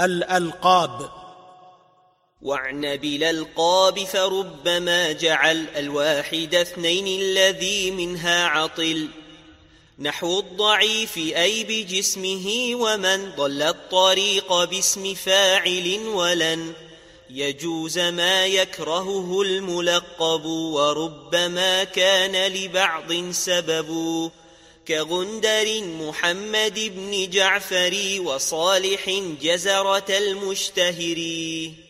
[0.00, 1.10] الألقاب.
[2.42, 9.08] واعن بالألقاب فربما جعل الواحد اثنين الذي منها عطل.
[9.98, 16.72] نحو الضعيف أي بجسمه ومن ضل الطريق باسم فاعل ولن
[17.30, 24.30] يجوز ما يكرهه الملقب وربما كان لبعض سبب.
[24.88, 29.10] كغندر محمد بن جعفر وصالح
[29.42, 31.85] جزرة المشتهرين